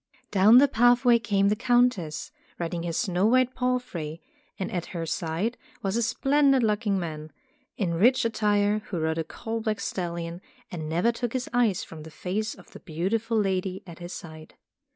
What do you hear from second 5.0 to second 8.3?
side was a splendid looking man, in rich